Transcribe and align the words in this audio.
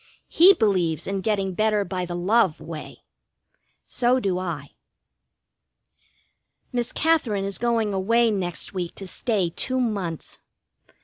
He 0.29 0.55
believes 0.55 1.05
in 1.05 1.21
getting 1.21 1.53
better 1.53 1.85
by 1.85 2.05
the 2.07 2.15
love 2.15 2.59
way. 2.59 3.03
So 3.85 4.19
do 4.19 4.39
I. 4.39 4.71
Miss 6.71 6.91
Katherine 6.91 7.45
is 7.45 7.59
going 7.59 7.93
away 7.93 8.31
next 8.31 8.73
week 8.73 8.95
to 8.95 9.05
stay 9.05 9.51
two 9.51 9.79
months. 9.79 10.39